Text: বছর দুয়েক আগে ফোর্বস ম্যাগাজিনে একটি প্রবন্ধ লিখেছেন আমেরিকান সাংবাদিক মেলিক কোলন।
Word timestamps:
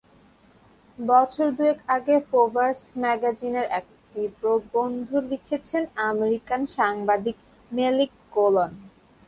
বছর 0.99 1.47
দুয়েক 1.57 1.79
আগে 1.95 2.15
ফোর্বস 2.29 2.79
ম্যাগাজিনে 3.01 3.63
একটি 3.79 4.21
প্রবন্ধ 4.39 5.07
লিখেছেন 5.31 5.83
আমেরিকান 6.09 6.61
সাংবাদিক 6.77 7.37
মেলিক 7.71 8.11
কোলন। 8.35 8.71